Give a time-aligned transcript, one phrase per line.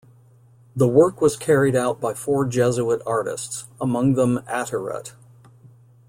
[0.75, 5.13] The work was carried out by four Jesuit artists, among them Attiret.